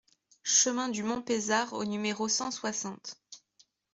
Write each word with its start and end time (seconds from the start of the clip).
Chemin 0.41 0.89
du 0.89 1.03
Mont 1.03 1.21
Pezard 1.21 1.73
au 1.73 1.85
numéro 1.85 2.27
cent 2.27 2.49
soixante 2.49 3.17